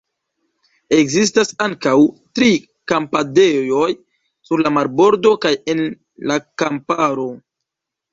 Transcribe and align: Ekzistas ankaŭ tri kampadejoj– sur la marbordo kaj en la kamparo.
Ekzistas 0.99 1.49
ankaŭ 1.65 1.91
tri 2.39 2.47
kampadejoj– 2.91 3.89
sur 4.47 4.63
la 4.69 4.71
marbordo 4.79 5.35
kaj 5.45 5.53
en 5.75 5.85
la 6.33 6.39
kamparo. 6.63 7.29